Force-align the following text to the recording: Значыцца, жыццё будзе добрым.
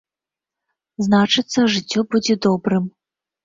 Значыцца, 1.09 1.59
жыццё 1.77 1.99
будзе 2.11 2.41
добрым. 2.51 2.93